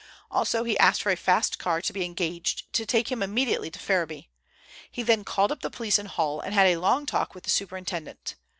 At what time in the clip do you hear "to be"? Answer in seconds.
1.79-2.03